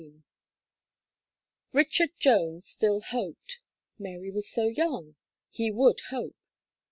Richard 1.73 2.09
Jones 2.17 2.65
still 2.65 3.01
hoped: 3.01 3.59
"Mary 3.99 4.31
was 4.31 4.49
so 4.49 4.65
young!" 4.65 5.15
He 5.51 5.69
would 5.69 5.99
hope. 6.09 6.35